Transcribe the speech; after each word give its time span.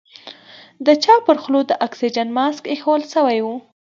د 0.85 0.87
چا 1.03 1.15
پر 1.25 1.35
خوله 1.41 1.61
د 1.67 1.71
اکسيجن 1.85 2.27
ماسک 2.37 2.63
ايښوول 2.71 3.03
سوى 3.13 3.39
و. 3.45 3.47